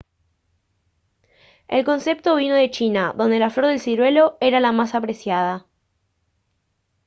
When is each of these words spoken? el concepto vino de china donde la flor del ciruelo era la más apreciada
el 1.67 1.85
concepto 1.85 2.35
vino 2.35 2.55
de 2.55 2.71
china 2.71 3.13
donde 3.15 3.37
la 3.37 3.51
flor 3.51 3.67
del 3.67 3.79
ciruelo 3.79 4.35
era 4.41 4.59
la 4.59 4.71
más 4.71 4.95
apreciada 4.95 5.67